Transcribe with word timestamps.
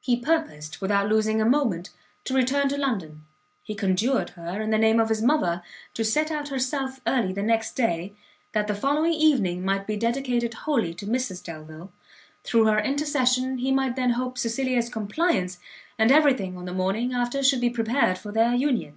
He 0.00 0.16
purposed, 0.18 0.80
without 0.80 1.10
losing 1.10 1.38
a 1.38 1.44
moment, 1.44 1.90
to 2.24 2.32
return 2.32 2.70
to 2.70 2.78
London; 2.78 3.24
he 3.62 3.74
conjured 3.74 4.30
her, 4.30 4.58
in 4.58 4.70
the 4.70 4.78
name 4.78 4.98
of 4.98 5.10
his 5.10 5.20
mother, 5.20 5.62
to 5.92 6.02
set 6.02 6.30
out 6.30 6.48
herself 6.48 7.02
early 7.06 7.34
the 7.34 7.42
next 7.42 7.72
day, 7.76 8.14
that 8.54 8.68
the 8.68 8.74
following 8.74 9.12
evening 9.12 9.62
might 9.62 9.86
be 9.86 9.98
dedicated 9.98 10.54
wholly 10.54 10.94
to 10.94 11.04
Mrs 11.06 11.44
Delvile: 11.44 11.92
through 12.42 12.64
her 12.68 12.78
intercession 12.80 13.58
he 13.58 13.70
might 13.70 13.96
then 13.96 14.12
hope 14.12 14.38
Cecilia's 14.38 14.88
compliance, 14.88 15.58
and 15.98 16.10
every 16.10 16.32
thing 16.32 16.56
on 16.56 16.64
the 16.64 16.72
morning 16.72 17.12
after 17.12 17.42
should 17.42 17.60
be 17.60 17.68
prepared 17.68 18.16
for 18.16 18.32
their 18.32 18.54
union. 18.54 18.96